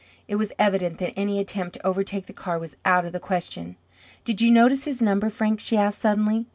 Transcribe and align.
It 0.27 0.37
was 0.37 0.51
evident 0.57 0.97
that 0.97 1.13
any 1.15 1.37
attempt 1.37 1.75
to 1.75 1.85
overtake 1.85 2.25
the 2.25 2.33
car 2.33 2.57
was 2.57 2.75
out 2.85 3.05
of 3.05 3.13
the 3.13 3.19
question. 3.19 3.75
"Did 4.25 4.41
you 4.41 4.49
notice 4.49 4.85
his 4.85 4.99
number, 4.99 5.29
Frank?" 5.29 5.59
she 5.59 5.77
asked, 5.77 6.01
suddenly. 6.01 6.47